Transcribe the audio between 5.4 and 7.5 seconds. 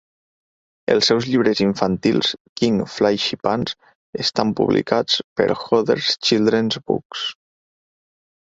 per Hodder Children's Books.